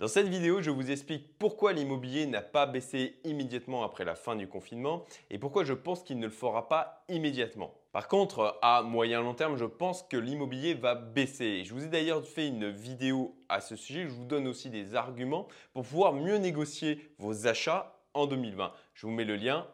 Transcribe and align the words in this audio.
Dans 0.00 0.08
cette 0.08 0.26
vidéo, 0.26 0.60
je 0.60 0.72
vous 0.72 0.90
explique 0.90 1.38
pourquoi 1.38 1.72
l'immobilier 1.72 2.26
n'a 2.26 2.42
pas 2.42 2.66
baissé 2.66 3.20
immédiatement 3.22 3.84
après 3.84 4.04
la 4.04 4.16
fin 4.16 4.34
du 4.34 4.48
confinement 4.48 5.04
et 5.30 5.38
pourquoi 5.38 5.62
je 5.62 5.72
pense 5.72 6.02
qu'il 6.02 6.18
ne 6.18 6.26
le 6.26 6.32
fera 6.32 6.68
pas 6.68 7.04
immédiatement. 7.08 7.72
Par 7.92 8.08
contre, 8.08 8.58
à 8.60 8.82
moyen 8.82 9.20
long 9.20 9.34
terme, 9.34 9.56
je 9.56 9.64
pense 9.64 10.02
que 10.02 10.16
l'immobilier 10.16 10.74
va 10.74 10.96
baisser. 10.96 11.62
Je 11.64 11.72
vous 11.72 11.84
ai 11.84 11.88
d'ailleurs 11.88 12.26
fait 12.26 12.48
une 12.48 12.70
vidéo 12.70 13.36
à 13.48 13.60
ce 13.60 13.76
sujet. 13.76 14.08
Je 14.08 14.14
vous 14.14 14.24
donne 14.24 14.48
aussi 14.48 14.68
des 14.68 14.96
arguments 14.96 15.46
pour 15.72 15.84
pouvoir 15.84 16.12
mieux 16.12 16.38
négocier 16.38 16.98
vos 17.18 17.46
achats 17.46 17.96
en 18.14 18.26
2020. 18.26 18.72
Je 18.94 19.06
vous 19.06 19.12
mets 19.12 19.24
le 19.24 19.36
lien 19.36 19.64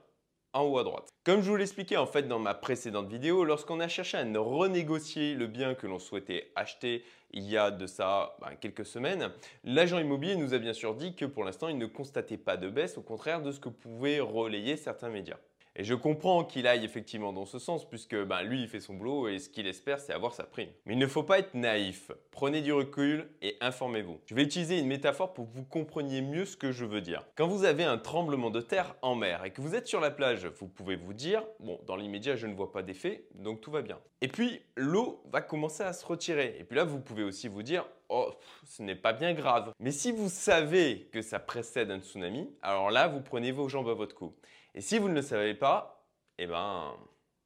en 0.52 0.62
haut 0.62 0.78
à 0.78 0.84
droite. 0.84 1.12
Comme 1.24 1.42
je 1.42 1.50
vous 1.50 1.56
l'expliquais 1.56 1.96
en 1.96 2.06
fait 2.06 2.24
dans 2.24 2.38
ma 2.38 2.54
précédente 2.54 3.08
vidéo, 3.08 3.44
lorsqu'on 3.44 3.80
a 3.80 3.88
cherché 3.88 4.18
à 4.18 4.24
renégocier 4.38 5.34
le 5.34 5.46
bien 5.46 5.74
que 5.74 5.86
l'on 5.86 5.98
souhaitait 5.98 6.50
acheter 6.56 7.04
il 7.32 7.44
y 7.44 7.56
a 7.56 7.70
de 7.70 7.86
ça 7.86 8.36
ben, 8.40 8.56
quelques 8.60 8.86
semaines, 8.86 9.30
l'agent 9.64 9.98
immobilier 9.98 10.36
nous 10.36 10.54
a 10.54 10.58
bien 10.58 10.72
sûr 10.72 10.94
dit 10.94 11.14
que 11.14 11.24
pour 11.24 11.44
l'instant 11.44 11.68
il 11.68 11.78
ne 11.78 11.86
constatait 11.86 12.36
pas 12.36 12.56
de 12.56 12.68
baisse, 12.68 12.98
au 12.98 13.02
contraire 13.02 13.42
de 13.42 13.52
ce 13.52 13.60
que 13.60 13.68
pouvaient 13.68 14.20
relayer 14.20 14.76
certains 14.76 15.10
médias. 15.10 15.38
Et 15.80 15.84
je 15.84 15.94
comprends 15.94 16.44
qu'il 16.44 16.66
aille 16.66 16.84
effectivement 16.84 17.32
dans 17.32 17.46
ce 17.46 17.58
sens, 17.58 17.88
puisque 17.88 18.14
ben, 18.14 18.42
lui, 18.42 18.60
il 18.60 18.68
fait 18.68 18.80
son 18.80 18.92
boulot 18.92 19.28
et 19.28 19.38
ce 19.38 19.48
qu'il 19.48 19.66
espère, 19.66 19.98
c'est 19.98 20.12
avoir 20.12 20.34
sa 20.34 20.44
prime. 20.44 20.68
Mais 20.84 20.92
il 20.92 20.98
ne 20.98 21.06
faut 21.06 21.22
pas 21.22 21.38
être 21.38 21.54
naïf. 21.54 22.10
Prenez 22.32 22.60
du 22.60 22.70
recul 22.70 23.30
et 23.40 23.56
informez-vous. 23.62 24.20
Je 24.26 24.34
vais 24.34 24.42
utiliser 24.42 24.78
une 24.78 24.88
métaphore 24.88 25.32
pour 25.32 25.50
que 25.50 25.56
vous 25.56 25.64
compreniez 25.64 26.20
mieux 26.20 26.44
ce 26.44 26.58
que 26.58 26.70
je 26.70 26.84
veux 26.84 27.00
dire. 27.00 27.24
Quand 27.34 27.48
vous 27.48 27.64
avez 27.64 27.84
un 27.84 27.96
tremblement 27.96 28.50
de 28.50 28.60
terre 28.60 28.94
en 29.00 29.14
mer 29.14 29.42
et 29.46 29.52
que 29.52 29.62
vous 29.62 29.74
êtes 29.74 29.86
sur 29.86 30.00
la 30.00 30.10
plage, 30.10 30.44
vous 30.44 30.68
pouvez 30.68 30.96
vous 30.96 31.14
dire, 31.14 31.42
bon, 31.60 31.80
dans 31.86 31.96
l'immédiat, 31.96 32.36
je 32.36 32.46
ne 32.46 32.52
vois 32.52 32.72
pas 32.72 32.82
d'effet, 32.82 33.24
donc 33.34 33.62
tout 33.62 33.70
va 33.70 33.80
bien. 33.80 33.98
Et 34.20 34.28
puis, 34.28 34.60
l'eau 34.76 35.22
va 35.32 35.40
commencer 35.40 35.82
à 35.82 35.94
se 35.94 36.04
retirer. 36.04 36.56
Et 36.58 36.64
puis 36.64 36.76
là, 36.76 36.84
vous 36.84 37.00
pouvez 37.00 37.22
aussi 37.22 37.48
vous 37.48 37.62
dire, 37.62 37.86
oh, 38.10 38.30
ce 38.66 38.82
n'est 38.82 38.96
pas 38.96 39.14
bien 39.14 39.32
grave. 39.32 39.72
Mais 39.80 39.92
si 39.92 40.12
vous 40.12 40.28
savez 40.28 41.08
que 41.10 41.22
ça 41.22 41.38
précède 41.38 41.90
un 41.90 42.00
tsunami, 42.00 42.50
alors 42.60 42.90
là, 42.90 43.08
vous 43.08 43.22
prenez 43.22 43.50
vos 43.50 43.70
jambes 43.70 43.88
à 43.88 43.94
votre 43.94 44.14
cou. 44.14 44.34
Et 44.74 44.80
si 44.80 44.98
vous 44.98 45.08
ne 45.08 45.14
le 45.14 45.22
savez 45.22 45.54
pas, 45.54 46.06
eh 46.38 46.46
ben, 46.46 46.94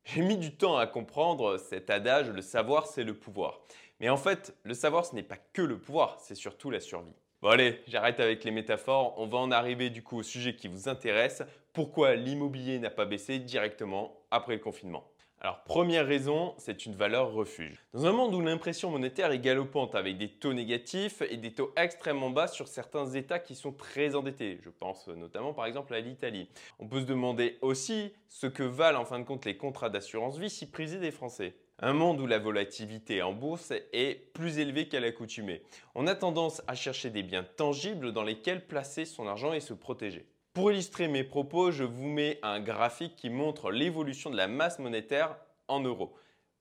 j'ai 0.04 0.20
mis 0.20 0.36
du 0.36 0.54
temps 0.56 0.76
à 0.76 0.86
comprendre 0.86 1.56
cet 1.56 1.88
adage, 1.88 2.28
le 2.28 2.42
savoir 2.42 2.86
c'est 2.86 3.04
le 3.04 3.14
pouvoir. 3.14 3.60
Mais 4.00 4.10
en 4.10 4.16
fait, 4.18 4.54
le 4.64 4.74
savoir 4.74 5.06
ce 5.06 5.14
n'est 5.14 5.22
pas 5.22 5.38
que 5.52 5.62
le 5.62 5.78
pouvoir, 5.78 6.18
c'est 6.20 6.34
surtout 6.34 6.70
la 6.70 6.80
survie. 6.80 7.14
Bon 7.40 7.48
allez, 7.48 7.82
j'arrête 7.86 8.20
avec 8.20 8.44
les 8.44 8.50
métaphores, 8.50 9.14
on 9.18 9.26
va 9.26 9.38
en 9.38 9.50
arriver 9.50 9.88
du 9.88 10.02
coup 10.02 10.18
au 10.18 10.22
sujet 10.22 10.54
qui 10.54 10.68
vous 10.68 10.88
intéresse, 10.88 11.42
pourquoi 11.72 12.14
l'immobilier 12.14 12.78
n'a 12.78 12.90
pas 12.90 13.06
baissé 13.06 13.38
directement 13.38 14.20
après 14.30 14.54
le 14.54 14.60
confinement? 14.60 15.10
Alors 15.44 15.62
première 15.62 16.06
raison, 16.06 16.54
c'est 16.56 16.86
une 16.86 16.94
valeur 16.94 17.34
refuge. 17.34 17.84
Dans 17.92 18.06
un 18.06 18.12
monde 18.12 18.34
où 18.34 18.40
l'impression 18.40 18.90
monétaire 18.90 19.30
est 19.30 19.40
galopante 19.40 19.94
avec 19.94 20.16
des 20.16 20.30
taux 20.30 20.54
négatifs 20.54 21.20
et 21.20 21.36
des 21.36 21.52
taux 21.52 21.70
extrêmement 21.76 22.30
bas 22.30 22.46
sur 22.46 22.66
certains 22.66 23.10
États 23.10 23.38
qui 23.38 23.54
sont 23.54 23.72
très 23.72 24.14
endettés, 24.14 24.58
je 24.62 24.70
pense 24.70 25.06
notamment 25.08 25.52
par 25.52 25.66
exemple 25.66 25.92
à 25.92 26.00
l'Italie, 26.00 26.48
on 26.78 26.88
peut 26.88 27.00
se 27.00 27.04
demander 27.04 27.58
aussi 27.60 28.14
ce 28.30 28.46
que 28.46 28.62
valent 28.62 29.02
en 29.02 29.04
fin 29.04 29.18
de 29.18 29.24
compte 29.24 29.44
les 29.44 29.58
contrats 29.58 29.90
d'assurance 29.90 30.38
vie 30.38 30.48
si 30.48 30.70
prisés 30.70 30.98
des 30.98 31.10
Français. 31.10 31.54
Un 31.78 31.92
monde 31.92 32.22
où 32.22 32.26
la 32.26 32.38
volatilité 32.38 33.20
en 33.20 33.34
bourse 33.34 33.70
est 33.92 34.32
plus 34.32 34.58
élevée 34.60 34.88
qu'à 34.88 35.00
l'accoutumée. 35.00 35.60
On 35.94 36.06
a 36.06 36.14
tendance 36.14 36.62
à 36.68 36.74
chercher 36.74 37.10
des 37.10 37.22
biens 37.22 37.44
tangibles 37.44 38.12
dans 38.12 38.22
lesquels 38.22 38.66
placer 38.66 39.04
son 39.04 39.26
argent 39.26 39.52
et 39.52 39.60
se 39.60 39.74
protéger. 39.74 40.24
Pour 40.54 40.70
illustrer 40.70 41.08
mes 41.08 41.24
propos, 41.24 41.72
je 41.72 41.82
vous 41.82 42.06
mets 42.06 42.38
un 42.44 42.60
graphique 42.60 43.16
qui 43.16 43.28
montre 43.28 43.72
l'évolution 43.72 44.30
de 44.30 44.36
la 44.36 44.46
masse 44.46 44.78
monétaire 44.78 45.36
en 45.66 45.80
euros. 45.80 46.14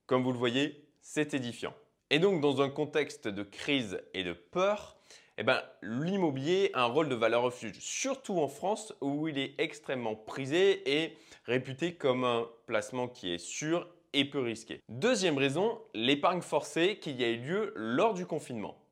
Comme 0.06 0.24
vous 0.24 0.32
le 0.32 0.38
voyez, 0.38 0.84
c'est 1.00 1.32
édifiant. 1.32 1.72
Et 2.10 2.18
donc 2.18 2.40
dans 2.40 2.60
un 2.60 2.70
contexte 2.70 3.28
de 3.28 3.44
crise 3.44 4.02
et 4.12 4.24
de 4.24 4.32
peur, 4.32 4.96
eh 5.38 5.44
ben, 5.44 5.62
l'immobilier 5.80 6.72
a 6.74 6.82
un 6.82 6.86
rôle 6.86 7.08
de 7.08 7.14
valeur 7.14 7.42
refuge, 7.42 7.78
surtout 7.78 8.40
en 8.40 8.48
France 8.48 8.92
où 9.00 9.28
il 9.28 9.38
est 9.38 9.54
extrêmement 9.58 10.16
prisé 10.16 11.04
et 11.04 11.16
réputé 11.44 11.94
comme 11.94 12.24
un 12.24 12.48
placement 12.66 13.06
qui 13.06 13.32
est 13.32 13.38
sûr 13.38 13.86
et 14.12 14.24
peu 14.24 14.40
risqué. 14.40 14.80
Deuxième 14.88 15.38
raison, 15.38 15.80
l'épargne 15.94 16.42
forcée 16.42 16.98
qui 17.00 17.22
a 17.22 17.28
eu 17.28 17.36
lieu 17.36 17.72
lors 17.76 18.14
du 18.14 18.26
confinement. 18.26 18.83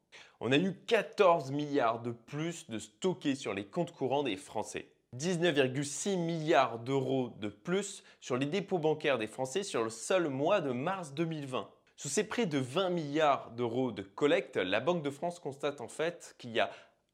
On 0.44 0.50
a 0.50 0.58
eu 0.58 0.74
14 0.88 1.52
milliards 1.52 2.02
de 2.02 2.10
plus 2.10 2.68
de 2.68 2.80
stockés 2.80 3.36
sur 3.36 3.54
les 3.54 3.64
comptes 3.64 3.92
courants 3.92 4.24
des 4.24 4.36
Français. 4.36 4.88
19,6 5.16 6.16
milliards 6.16 6.80
d'euros 6.80 7.32
de 7.38 7.46
plus 7.46 8.02
sur 8.20 8.36
les 8.36 8.46
dépôts 8.46 8.80
bancaires 8.80 9.18
des 9.18 9.28
Français 9.28 9.62
sur 9.62 9.84
le 9.84 9.90
seul 9.90 10.28
mois 10.28 10.60
de 10.60 10.72
mars 10.72 11.14
2020. 11.14 11.70
Sous 11.96 12.08
ces 12.08 12.24
près 12.24 12.46
de 12.46 12.58
20 12.58 12.90
milliards 12.90 13.52
d'euros 13.52 13.92
de 13.92 14.02
collecte, 14.02 14.56
la 14.56 14.80
Banque 14.80 15.04
de 15.04 15.10
France 15.10 15.38
constate 15.38 15.80
en 15.80 15.86
fait 15.86 16.34
qu'il 16.38 16.50
y 16.50 16.58
a 16.58 16.72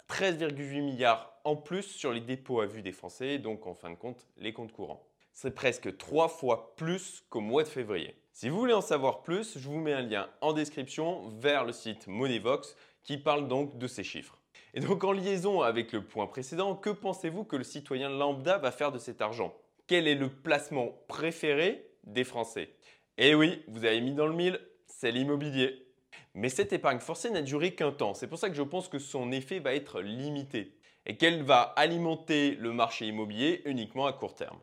13,8 0.08 0.80
milliards 0.80 1.38
en 1.44 1.54
plus 1.54 1.82
sur 1.82 2.14
les 2.14 2.22
dépôts 2.22 2.62
à 2.62 2.66
vue 2.66 2.80
des 2.80 2.92
Français, 2.92 3.38
donc 3.38 3.66
en 3.66 3.74
fin 3.74 3.90
de 3.90 3.96
compte 3.96 4.26
les 4.38 4.54
comptes 4.54 4.72
courants. 4.72 5.06
C'est 5.34 5.54
presque 5.54 5.98
trois 5.98 6.28
fois 6.28 6.74
plus 6.76 7.22
qu'au 7.28 7.42
mois 7.42 7.62
de 7.62 7.68
février. 7.68 8.16
Si 8.32 8.48
vous 8.48 8.58
voulez 8.58 8.72
en 8.72 8.80
savoir 8.80 9.22
plus, 9.22 9.58
je 9.58 9.68
vous 9.68 9.80
mets 9.80 9.92
un 9.92 10.02
lien 10.02 10.28
en 10.40 10.52
description 10.52 11.28
vers 11.40 11.64
le 11.64 11.72
site 11.72 12.06
Moneyvox 12.06 12.76
qui 13.04 13.18
parle 13.18 13.48
donc 13.48 13.78
de 13.78 13.86
ces 13.86 14.04
chiffres. 14.04 14.38
Et 14.74 14.80
donc 14.80 15.02
en 15.04 15.12
liaison 15.12 15.62
avec 15.62 15.92
le 15.92 16.04
point 16.04 16.26
précédent, 16.26 16.74
que 16.74 16.90
pensez-vous 16.90 17.44
que 17.44 17.56
le 17.56 17.64
citoyen 17.64 18.08
lambda 18.08 18.58
va 18.58 18.70
faire 18.70 18.92
de 18.92 18.98
cet 18.98 19.20
argent? 19.20 19.54
Quel 19.86 20.06
est 20.06 20.14
le 20.14 20.28
placement 20.28 20.92
préféré 21.08 21.90
des 22.04 22.24
Français? 22.24 22.70
Eh 23.16 23.34
oui, 23.34 23.62
vous 23.68 23.84
avez 23.84 24.00
mis 24.00 24.12
dans 24.12 24.26
le 24.26 24.34
mille, 24.34 24.60
c'est 24.86 25.10
l'immobilier. 25.10 25.86
Mais 26.34 26.48
cette 26.48 26.72
épargne 26.72 27.00
forcée 27.00 27.30
n'a 27.30 27.42
duré 27.42 27.74
qu'un 27.74 27.90
temps. 27.90 28.14
C'est 28.14 28.28
pour 28.28 28.38
ça 28.38 28.48
que 28.50 28.54
je 28.54 28.62
pense 28.62 28.88
que 28.88 28.98
son 28.98 29.32
effet 29.32 29.58
va 29.58 29.74
être 29.74 30.00
limité 30.00 30.76
et 31.06 31.16
qu'elle 31.16 31.42
va 31.42 31.62
alimenter 31.62 32.54
le 32.54 32.72
marché 32.72 33.06
immobilier 33.06 33.62
uniquement 33.64 34.06
à 34.06 34.12
court 34.12 34.34
terme. 34.34 34.58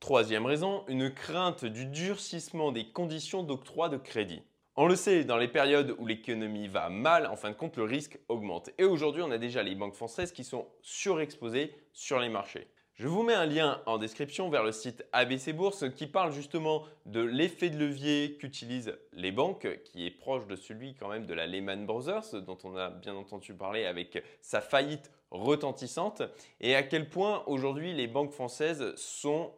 Troisième 0.00 0.46
raison, 0.46 0.82
une 0.88 1.12
crainte 1.12 1.66
du 1.66 1.84
durcissement 1.84 2.72
des 2.72 2.86
conditions 2.86 3.42
d'octroi 3.42 3.90
de 3.90 3.98
crédit. 3.98 4.42
On 4.82 4.86
le 4.86 4.96
sait, 4.96 5.24
dans 5.24 5.36
les 5.36 5.46
périodes 5.46 5.94
où 5.98 6.06
l'économie 6.06 6.66
va 6.66 6.88
mal, 6.88 7.26
en 7.26 7.36
fin 7.36 7.50
de 7.50 7.54
compte, 7.54 7.76
le 7.76 7.82
risque 7.82 8.18
augmente. 8.28 8.70
Et 8.78 8.84
aujourd'hui, 8.84 9.20
on 9.20 9.30
a 9.30 9.36
déjà 9.36 9.62
les 9.62 9.74
banques 9.74 9.92
françaises 9.92 10.32
qui 10.32 10.42
sont 10.42 10.66
surexposées 10.80 11.74
sur 11.92 12.18
les 12.18 12.30
marchés. 12.30 12.66
Je 12.94 13.06
vous 13.06 13.22
mets 13.22 13.34
un 13.34 13.44
lien 13.44 13.82
en 13.84 13.98
description 13.98 14.48
vers 14.48 14.64
le 14.64 14.72
site 14.72 15.04
ABC 15.12 15.52
Bourse 15.52 15.84
qui 15.90 16.06
parle 16.06 16.32
justement 16.32 16.84
de 17.04 17.20
l'effet 17.20 17.68
de 17.68 17.76
levier 17.76 18.38
qu'utilisent 18.40 18.96
les 19.12 19.32
banques, 19.32 19.68
qui 19.84 20.06
est 20.06 20.10
proche 20.10 20.46
de 20.46 20.56
celui 20.56 20.94
quand 20.94 21.08
même 21.08 21.26
de 21.26 21.34
la 21.34 21.46
Lehman 21.46 21.84
Brothers, 21.84 22.40
dont 22.40 22.56
on 22.64 22.74
a 22.78 22.88
bien 22.88 23.14
entendu 23.14 23.52
parler 23.52 23.84
avec 23.84 24.24
sa 24.40 24.62
faillite 24.62 25.10
retentissante, 25.30 26.22
et 26.62 26.74
à 26.74 26.82
quel 26.82 27.10
point 27.10 27.42
aujourd'hui 27.46 27.92
les 27.92 28.06
banques 28.06 28.32
françaises 28.32 28.94
sont 28.96 29.52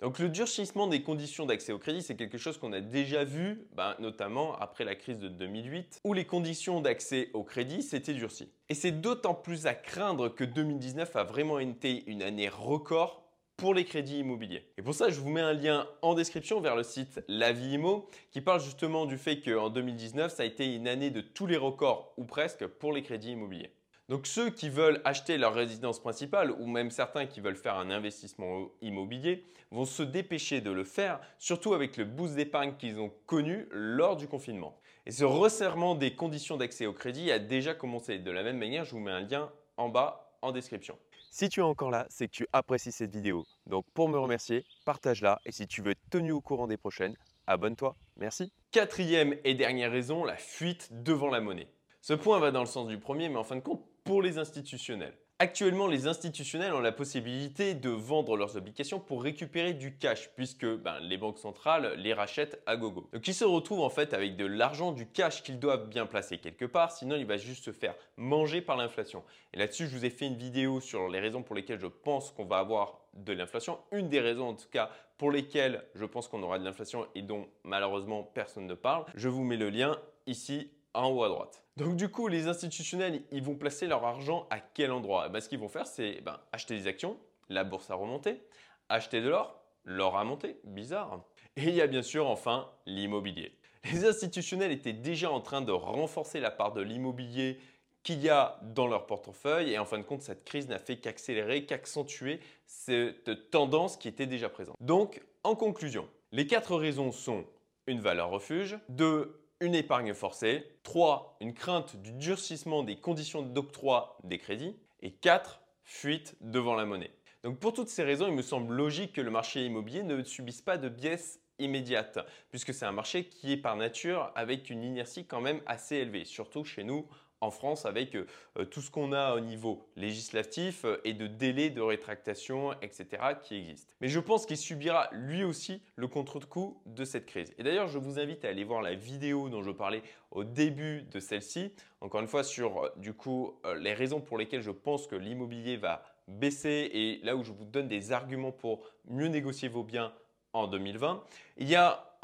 Donc 0.00 0.18
le 0.18 0.28
durcissement 0.28 0.86
des 0.86 1.02
conditions 1.02 1.46
d'accès 1.46 1.72
au 1.72 1.78
crédit, 1.78 2.02
c'est 2.02 2.16
quelque 2.16 2.38
chose 2.38 2.58
qu'on 2.58 2.72
a 2.72 2.80
déjà 2.80 3.24
vu, 3.24 3.66
ben, 3.74 3.94
notamment 3.98 4.56
après 4.56 4.84
la 4.84 4.94
crise 4.94 5.18
de 5.18 5.28
2008, 5.28 6.00
où 6.04 6.12
les 6.12 6.24
conditions 6.24 6.80
d'accès 6.80 7.30
au 7.34 7.42
crédit 7.44 7.82
s'étaient 7.82 8.14
durcies. 8.14 8.50
Et 8.68 8.74
c'est 8.74 8.92
d'autant 8.92 9.34
plus 9.34 9.66
à 9.66 9.74
craindre 9.74 10.28
que 10.28 10.44
2019 10.44 11.14
a 11.16 11.24
vraiment 11.24 11.58
été 11.58 12.04
une 12.06 12.22
année 12.22 12.48
record 12.48 13.26
pour 13.56 13.72
les 13.72 13.84
crédits 13.84 14.18
immobiliers. 14.18 14.68
Et 14.76 14.82
pour 14.82 14.94
ça, 14.94 15.08
je 15.08 15.20
vous 15.20 15.30
mets 15.30 15.40
un 15.40 15.54
lien 15.54 15.86
en 16.02 16.14
description 16.14 16.60
vers 16.60 16.76
le 16.76 16.82
site 16.82 17.22
La 17.26 17.52
Vie 17.52 17.74
Immo 17.74 18.08
qui 18.30 18.40
parle 18.40 18.60
justement 18.60 19.06
du 19.06 19.16
fait 19.16 19.40
qu'en 19.40 19.70
2019, 19.70 20.32
ça 20.32 20.42
a 20.42 20.46
été 20.46 20.74
une 20.74 20.86
année 20.88 21.10
de 21.10 21.22
tous 21.22 21.46
les 21.46 21.56
records 21.56 22.12
ou 22.16 22.24
presque 22.24 22.66
pour 22.66 22.92
les 22.92 23.02
crédits 23.02 23.32
immobiliers. 23.32 23.70
Donc 24.08 24.28
ceux 24.28 24.50
qui 24.50 24.68
veulent 24.68 25.00
acheter 25.04 25.36
leur 25.36 25.52
résidence 25.52 25.98
principale 25.98 26.52
ou 26.52 26.66
même 26.66 26.90
certains 26.92 27.26
qui 27.26 27.40
veulent 27.40 27.56
faire 27.56 27.74
un 27.74 27.90
investissement 27.90 28.68
immobilier 28.80 29.44
vont 29.72 29.84
se 29.84 30.04
dépêcher 30.04 30.60
de 30.60 30.70
le 30.70 30.84
faire, 30.84 31.18
surtout 31.38 31.74
avec 31.74 31.96
le 31.96 32.04
boost 32.04 32.36
d'épargne 32.36 32.74
qu'ils 32.78 33.00
ont 33.00 33.12
connu 33.26 33.66
lors 33.72 34.16
du 34.16 34.28
confinement. 34.28 34.78
Et 35.06 35.10
ce 35.10 35.24
resserrement 35.24 35.96
des 35.96 36.14
conditions 36.14 36.56
d'accès 36.56 36.86
au 36.86 36.92
crédit 36.92 37.32
a 37.32 37.40
déjà 37.40 37.74
commencé. 37.74 38.18
De 38.18 38.30
la 38.30 38.44
même 38.44 38.58
manière, 38.58 38.84
je 38.84 38.92
vous 38.92 39.00
mets 39.00 39.10
un 39.10 39.22
lien 39.22 39.50
en 39.76 39.88
bas 39.88 40.30
en 40.40 40.52
description. 40.52 40.96
Si 41.32 41.48
tu 41.48 41.58
es 41.58 41.64
encore 41.64 41.90
là, 41.90 42.06
c'est 42.08 42.28
que 42.28 42.32
tu 42.32 42.46
apprécies 42.52 42.92
cette 42.92 43.10
vidéo. 43.10 43.44
Donc 43.66 43.84
pour 43.92 44.08
me 44.08 44.18
remercier, 44.18 44.64
partage-la 44.84 45.40
et 45.44 45.50
si 45.50 45.66
tu 45.66 45.82
veux 45.82 45.90
être 45.90 46.10
tenu 46.10 46.30
au 46.30 46.40
courant 46.40 46.68
des 46.68 46.76
prochaines, 46.76 47.16
abonne-toi. 47.48 47.96
Merci. 48.16 48.52
Quatrième 48.70 49.34
et 49.42 49.54
dernière 49.54 49.90
raison, 49.90 50.24
la 50.24 50.36
fuite 50.36 50.90
devant 50.92 51.28
la 51.28 51.40
monnaie. 51.40 51.68
Ce 52.00 52.14
point 52.14 52.38
va 52.38 52.52
dans 52.52 52.60
le 52.60 52.66
sens 52.66 52.86
du 52.86 52.98
premier, 52.98 53.28
mais 53.28 53.36
en 53.36 53.44
fin 53.44 53.56
de 53.56 53.60
compte, 53.60 53.84
pour 54.06 54.22
les 54.22 54.38
institutionnels. 54.38 55.14
Actuellement, 55.40 55.88
les 55.88 56.06
institutionnels 56.06 56.72
ont 56.72 56.80
la 56.80 56.92
possibilité 56.92 57.74
de 57.74 57.90
vendre 57.90 58.36
leurs 58.36 58.56
obligations 58.56 59.00
pour 59.00 59.22
récupérer 59.22 59.74
du 59.74 59.98
cash, 59.98 60.30
puisque 60.34 60.64
ben, 60.64 60.98
les 61.00 61.18
banques 61.18 61.38
centrales 61.38 61.92
les 61.98 62.14
rachètent 62.14 62.62
à 62.66 62.76
gogo. 62.76 63.10
Donc 63.12 63.26
ils 63.26 63.34
se 63.34 63.44
retrouvent 63.44 63.82
en 63.82 63.90
fait 63.90 64.14
avec 64.14 64.36
de 64.36 64.46
l'argent, 64.46 64.92
du 64.92 65.06
cash 65.06 65.42
qu'ils 65.42 65.58
doivent 65.58 65.88
bien 65.88 66.06
placer 66.06 66.38
quelque 66.38 66.64
part, 66.64 66.92
sinon 66.92 67.16
il 67.16 67.26
va 67.26 67.36
juste 67.36 67.64
se 67.64 67.72
faire 67.72 67.94
manger 68.16 68.62
par 68.62 68.76
l'inflation. 68.76 69.24
Et 69.52 69.58
là-dessus, 69.58 69.88
je 69.88 69.96
vous 69.96 70.04
ai 70.06 70.10
fait 70.10 70.26
une 70.26 70.36
vidéo 70.36 70.80
sur 70.80 71.08
les 71.08 71.20
raisons 71.20 71.42
pour 71.42 71.56
lesquelles 71.56 71.80
je 71.80 71.88
pense 71.88 72.30
qu'on 72.30 72.46
va 72.46 72.58
avoir 72.58 73.00
de 73.12 73.32
l'inflation. 73.32 73.78
Une 73.90 74.08
des 74.08 74.20
raisons 74.20 74.48
en 74.48 74.54
tout 74.54 74.68
cas 74.70 74.88
pour 75.18 75.32
lesquelles 75.32 75.84
je 75.96 76.04
pense 76.04 76.28
qu'on 76.28 76.42
aura 76.44 76.58
de 76.58 76.64
l'inflation 76.64 77.08
et 77.14 77.22
dont 77.22 77.48
malheureusement 77.64 78.22
personne 78.22 78.66
ne 78.66 78.74
parle. 78.74 79.04
Je 79.16 79.28
vous 79.28 79.42
mets 79.42 79.56
le 79.56 79.68
lien 79.68 79.98
ici 80.26 80.70
en 80.96 81.10
haut 81.10 81.24
à 81.24 81.28
droite. 81.28 81.62
Donc 81.76 81.96
du 81.96 82.08
coup, 82.08 82.28
les 82.28 82.48
institutionnels, 82.48 83.22
ils 83.30 83.42
vont 83.42 83.54
placer 83.54 83.86
leur 83.86 84.04
argent 84.04 84.46
à 84.50 84.60
quel 84.60 84.90
endroit? 84.90 85.24
Eh 85.26 85.30
ben, 85.30 85.40
Ce 85.40 85.48
qu'ils 85.48 85.58
vont 85.58 85.68
faire, 85.68 85.86
c'est 85.86 86.20
ben, 86.22 86.38
acheter 86.52 86.76
des 86.76 86.86
actions, 86.86 87.18
la 87.48 87.64
bourse 87.64 87.90
a 87.90 87.94
remonté, 87.94 88.42
acheter 88.88 89.20
de 89.20 89.28
l'or, 89.28 89.60
l'or 89.84 90.16
a 90.16 90.24
monté, 90.24 90.56
bizarre. 90.64 91.20
Et 91.56 91.64
il 91.64 91.74
y 91.74 91.82
a 91.82 91.86
bien 91.86 92.02
sûr 92.02 92.28
enfin 92.28 92.68
l'immobilier. 92.86 93.56
Les 93.92 94.04
institutionnels 94.04 94.72
étaient 94.72 94.92
déjà 94.92 95.30
en 95.30 95.40
train 95.40 95.62
de 95.62 95.72
renforcer 95.72 96.40
la 96.40 96.50
part 96.50 96.72
de 96.72 96.80
l'immobilier 96.80 97.58
qu'il 98.02 98.22
y 98.22 98.28
a 98.28 98.60
dans 98.62 98.86
leur 98.86 99.06
portefeuille 99.06 99.72
et 99.72 99.78
en 99.78 99.84
fin 99.84 99.98
de 99.98 100.04
compte, 100.04 100.22
cette 100.22 100.44
crise 100.44 100.68
n'a 100.68 100.78
fait 100.78 100.96
qu'accélérer, 100.96 101.66
qu'accentuer 101.66 102.40
cette 102.66 103.50
tendance 103.50 103.96
qui 103.96 104.08
était 104.08 104.26
déjà 104.26 104.48
présente. 104.48 104.76
Donc, 104.80 105.22
en 105.42 105.56
conclusion, 105.56 106.08
les 106.32 106.46
quatre 106.46 106.76
raisons 106.76 107.10
sont 107.10 107.44
une 107.86 108.00
valeur 108.00 108.30
refuge, 108.30 108.78
deux, 108.88 109.40
une 109.60 109.74
épargne 109.74 110.12
forcée, 110.14 110.64
trois, 110.82 111.36
une 111.40 111.54
crainte 111.54 111.96
du 111.96 112.12
durcissement 112.12 112.82
des 112.82 112.96
conditions 112.96 113.42
d'octroi 113.42 114.18
des 114.24 114.38
crédits 114.38 114.76
et 115.00 115.12
quatre, 115.12 115.60
fuite 115.84 116.36
devant 116.40 116.74
la 116.74 116.84
monnaie. 116.84 117.12
Donc 117.44 117.58
pour 117.58 117.72
toutes 117.72 117.88
ces 117.88 118.02
raisons, 118.02 118.26
il 118.26 118.34
me 118.34 118.42
semble 118.42 118.74
logique 118.74 119.12
que 119.12 119.20
le 119.20 119.30
marché 119.30 119.64
immobilier 119.64 120.02
ne 120.02 120.22
subisse 120.24 120.62
pas 120.62 120.78
de 120.78 120.88
biais 120.88 121.20
immédiate, 121.58 122.18
puisque 122.50 122.74
c'est 122.74 122.84
un 122.84 122.92
marché 122.92 123.28
qui 123.28 123.52
est 123.52 123.56
par 123.56 123.76
nature 123.76 124.30
avec 124.34 124.68
une 124.68 124.82
inertie 124.82 125.26
quand 125.26 125.40
même 125.40 125.60
assez 125.64 125.96
élevée, 125.96 126.24
surtout 126.24 126.64
chez 126.64 126.84
nous 126.84 127.06
en 127.46 127.50
France 127.50 127.86
avec 127.86 128.14
euh, 128.14 128.64
tout 128.70 128.80
ce 128.80 128.90
qu'on 128.90 129.12
a 129.12 129.34
au 129.34 129.40
niveau 129.40 129.88
législatif 129.96 130.84
euh, 130.84 131.00
et 131.04 131.14
de 131.14 131.26
délais 131.26 131.70
de 131.70 131.80
rétractation, 131.80 132.72
etc. 132.82 133.06
qui 133.40 133.56
existent. 133.56 133.92
Mais 134.00 134.08
je 134.08 134.20
pense 134.20 134.44
qu'il 134.44 134.56
subira 134.56 135.08
lui 135.12 135.44
aussi 135.44 135.80
le 135.94 136.08
contre-coup 136.08 136.80
de 136.86 137.04
cette 137.04 137.26
crise. 137.26 137.54
Et 137.58 137.62
d'ailleurs, 137.62 137.88
je 137.88 137.98
vous 137.98 138.18
invite 138.18 138.44
à 138.44 138.48
aller 138.48 138.64
voir 138.64 138.82
la 138.82 138.94
vidéo 138.94 139.48
dont 139.48 139.62
je 139.62 139.70
parlais 139.70 140.02
au 140.32 140.44
début 140.44 141.02
de 141.02 141.20
celle-ci, 141.20 141.72
encore 142.00 142.20
une 142.20 142.28
fois 142.28 142.42
sur 142.42 142.84
euh, 142.84 142.88
du 142.96 143.14
coup 143.14 143.54
les 143.78 143.94
raisons 143.94 144.20
pour 144.20 144.38
lesquelles 144.38 144.60
je 144.60 144.70
pense 144.70 145.06
que 145.06 145.16
l'immobilier 145.16 145.76
va 145.76 146.02
baisser 146.28 146.90
et 146.92 147.20
là 147.22 147.36
où 147.36 147.44
je 147.44 147.52
vous 147.52 147.64
donne 147.64 147.88
des 147.88 148.12
arguments 148.12 148.52
pour 148.52 148.84
mieux 149.08 149.28
négocier 149.28 149.68
vos 149.68 149.84
biens 149.84 150.12
en 150.52 150.66
2020. 150.66 151.22
Il 151.58 151.68
y 151.68 151.76
a 151.76 152.16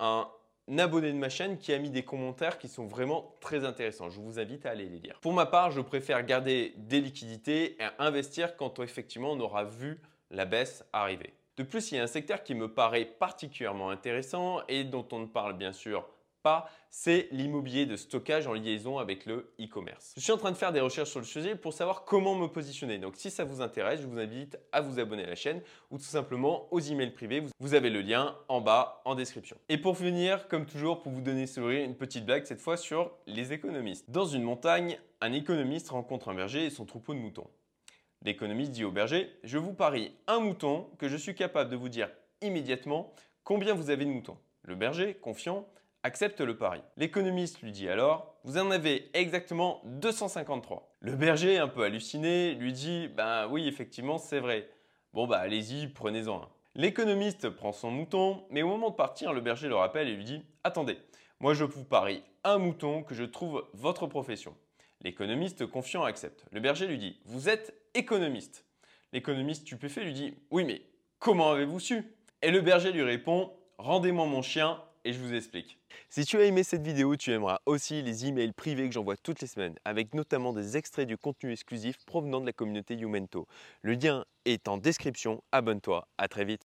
un 0.73 0.79
abonné 0.79 1.13
de 1.13 1.19
ma 1.19 1.29
chaîne 1.29 1.59
qui 1.59 1.75
a 1.75 1.79
mis 1.79 1.91
des 1.91 2.03
commentaires 2.03 2.59
qui 2.59 2.69
sont 2.69 2.87
vraiment 2.87 3.37
très 3.41 3.65
intéressants. 3.65 4.09
Je 4.09 4.21
vous 4.21 4.39
invite 4.39 4.65
à 4.65 4.71
aller 4.71 4.87
les 4.87 5.01
lire. 5.01 5.19
Pour 5.21 5.35
ma 5.35 5.45
part, 5.45 5.71
je 5.71 5.83
préfère 5.83 6.25
garder 6.25 6.73
des 6.79 7.01
liquidités 7.01 7.77
et 7.79 7.87
investir 7.99 8.57
quand 8.57 8.81
effectivement 8.81 9.33
on 9.33 9.41
aura 9.41 9.65
vu 9.65 10.01
la 10.31 10.47
baisse 10.47 10.85
arriver. 10.95 11.35
De 11.59 11.63
plus, 11.63 11.93
il 11.93 11.97
y 11.97 11.99
a 11.99 12.03
un 12.03 12.07
secteur 12.07 12.43
qui 12.43 12.55
me 12.55 12.73
paraît 12.73 13.05
particulièrement 13.05 13.91
intéressant 13.91 14.61
et 14.69 14.85
dont 14.85 15.07
on 15.13 15.19
ne 15.19 15.27
parle 15.27 15.59
bien 15.59 15.73
sûr 15.73 16.09
pas, 16.43 16.71
c'est 16.91 17.29
l'immobilier 17.31 17.87
de 17.87 17.97
stockage 17.97 18.47
en 18.47 18.53
liaison 18.53 18.99
avec 18.99 19.25
le 19.27 19.53
e-commerce. 19.61 20.13
Je 20.17 20.23
suis 20.23 20.33
en 20.33 20.37
train 20.37 20.51
de 20.51 20.57
faire 20.57 20.73
des 20.73 20.81
recherches 20.81 21.11
sur 21.11 21.21
le 21.21 21.27
sujet 21.27 21.57
pour 21.57 21.73
savoir 21.73 22.05
comment 22.05 22.35
me 22.35 22.49
positionner. 22.49 22.99
Donc 22.99 23.17
si 23.17 23.31
ça 23.31 23.45
vous 23.45 23.61
intéresse, 23.61 24.01
je 24.01 24.07
vous 24.07 24.19
invite 24.19 24.59
à 24.73 24.81
vous 24.81 24.99
abonner 24.99 25.25
à 25.25 25.29
la 25.29 25.35
chaîne 25.35 25.63
ou 25.91 25.99
tout 25.99 26.05
simplement 26.05 26.69
aux 26.71 26.81
emails 26.81 27.13
privés. 27.13 27.45
Vous 27.61 27.75
avez 27.75 27.89
le 27.89 28.01
lien 28.01 28.37
en 28.49 28.61
bas 28.61 29.01
en 29.05 29.15
description. 29.15 29.57
Et 29.69 29.79
pour 29.79 29.97
finir, 29.97 30.49
comme 30.49 30.67
toujours, 30.67 31.01
pour 31.01 31.13
vous 31.13 31.23
donner 31.23 31.47
une 31.85 31.97
petite 31.97 32.27
blague 32.27 32.45
cette 32.45 32.61
fois 32.61 32.77
sur 32.77 33.13
les 33.27 33.53
économistes. 33.53 34.11
Dans 34.11 34.27
une 34.27 34.43
montagne, 34.43 34.99
un 35.21 35.33
économiste 35.33 35.91
rencontre 35.91 36.29
un 36.29 36.35
berger 36.35 36.67
et 36.67 36.71
son 36.71 36.85
troupeau 36.85 37.15
de 37.15 37.19
moutons. 37.19 37.49
L'économiste 38.25 38.73
dit 38.73 38.85
au 38.85 38.93
berger, 38.93 39.31
je 39.43 39.59
vous 39.59 39.73
parie 39.73 40.13
un 40.27 40.41
mouton 40.41 40.89
que 40.99 41.09
je 41.09 41.17
suis 41.17 41.35
capable 41.35 41.71
de 41.71 41.77
vous 41.77 41.89
dire 41.89 42.09
immédiatement 42.41 43.13
combien 43.45 43.75
vous 43.75 43.91
avez 43.91 44.05
de 44.05 44.11
moutons. 44.11 44.37
Le 44.63 44.75
berger, 44.77 45.15
confiant, 45.15 45.67
accepte 46.03 46.41
le 46.41 46.57
pari. 46.57 46.81
L'économiste 46.97 47.63
lui 47.63 47.73
dit 47.73 47.89
alors 47.89 48.37
Vous 48.45 48.59
en 48.59 48.71
avez 48.71 49.11
exactement 49.15 49.81
253. 49.85 50.97
Le 51.01 51.17
berger, 51.17 51.59
un 51.59 51.69
peu 51.69 51.83
halluciné, 51.85 52.55
lui 52.55 52.73
dit 52.73 53.09
Ben 53.09 53.47
oui, 53.49 53.69
effectivement, 53.69 54.19
c'est 54.19 54.41
vrai. 54.41 54.69
Bon, 55.13 55.27
bah 55.27 55.39
allez-y, 55.39 55.89
prenez-en 55.89 56.43
un. 56.43 56.49
L'économiste 56.75 57.51
prend 57.51 57.73
son 57.73 57.91
mouton, 57.91 58.45
mais 58.51 58.63
au 58.63 58.69
moment 58.69 58.91
de 58.91 58.95
partir, 58.95 59.33
le 59.33 59.41
berger 59.41 59.69
le 59.69 59.77
rappelle 59.77 60.09
et 60.09 60.17
lui 60.17 60.25
dit 60.25 60.43
Attendez, 60.65 60.99
moi 61.41 61.55
je 61.55 61.65
vous 61.65 61.85
parie 61.85 62.23
un 62.45 62.59
mouton 62.59 63.03
que 63.03 63.15
je 63.15 63.25
trouve 63.25 63.67
votre 63.75 64.07
profession. 64.07 64.55
L'économiste 65.03 65.67
confiant 65.67 66.05
accepte. 66.05 66.47
Le 66.51 66.61
berger 66.61 66.87
lui 66.87 66.99
dit 66.99 67.19
Vous 67.27 67.49
êtes 67.49 67.75
économiste. 67.95 68.65
L'économiste 69.13 69.63
stupéfait 69.63 70.05
lui 70.05 70.15
dit 70.15 70.35
Oui, 70.51 70.65
mais 70.65 70.83
comment 71.19 71.51
avez-vous 71.51 71.81
su? 71.81 72.15
Et 72.41 72.51
le 72.51 72.61
berger 72.61 72.93
lui 72.93 73.03
répond 73.03 73.53
Rendez-moi 73.79 74.27
mon 74.27 74.43
chien 74.43 74.81
et 75.05 75.13
je 75.13 75.19
vous 75.19 75.35
explique. 75.35 75.79
Si 76.09 76.25
tu 76.25 76.37
as 76.39 76.45
aimé 76.45 76.63
cette 76.63 76.83
vidéo, 76.83 77.17
tu 77.17 77.33
aimeras 77.33 77.61
aussi 77.65 78.03
les 78.03 78.27
emails 78.27 78.53
privés 78.53 78.89
que 78.89 78.95
j'envoie 78.95 79.17
toutes 79.17 79.41
les 79.41 79.47
semaines, 79.47 79.75
avec 79.85 80.15
notamment 80.15 80.53
des 80.53 80.77
extraits 80.77 81.09
du 81.09 81.17
contenu 81.17 81.53
exclusif 81.53 81.97
provenant 82.05 82.41
de 82.41 82.47
la 82.47 82.53
communauté 82.53 82.95
Youmento. 82.95 83.47
Le 83.81 83.95
lien 83.95 84.25
est 84.45 84.69
en 84.69 84.77
description, 84.77 85.43
abonne-toi, 85.53 86.07
à 86.19 86.29
très 86.29 86.45
vite. 86.45 86.61